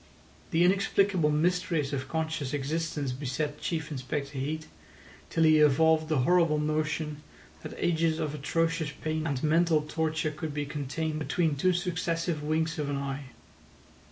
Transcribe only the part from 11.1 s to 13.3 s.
between two successive winks of an eye.